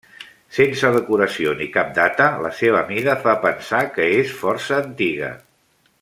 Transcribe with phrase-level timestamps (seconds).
[0.59, 5.29] Sense decoració ni cap data, la seva mida fa pensar que és força antiga.